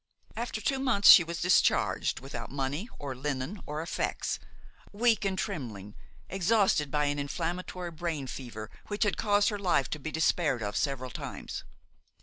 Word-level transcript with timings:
After 0.35 0.59
two 0.59 0.79
months 0.79 1.11
she 1.11 1.23
was 1.23 1.41
discharged, 1.41 2.21
without 2.21 2.49
money 2.49 2.89
or 2.97 3.13
linen 3.13 3.61
or 3.67 3.83
effects, 3.83 4.39
weak 4.91 5.23
and 5.25 5.37
trembling, 5.37 5.93
exhausted 6.27 6.89
by 6.89 7.05
an 7.05 7.19
inflammatory 7.19 7.91
brain 7.91 8.25
fever 8.25 8.71
which 8.87 9.03
had 9.03 9.15
caused 9.15 9.49
her 9.49 9.59
life 9.59 9.91
to 9.91 9.99
be 9.99 10.09
despaired 10.09 10.63
of 10.63 10.75
several 10.75 11.11
times. 11.11 11.65